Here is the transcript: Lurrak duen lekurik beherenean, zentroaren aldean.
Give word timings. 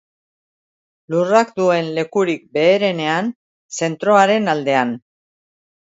Lurrak 1.13 1.51
duen 1.61 1.91
lekurik 1.99 2.43
beherenean, 2.59 3.31
zentroaren 3.81 4.55
aldean. 4.57 5.01